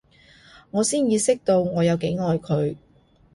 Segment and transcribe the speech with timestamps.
[0.71, 2.75] 我先意識到我有幾愛佢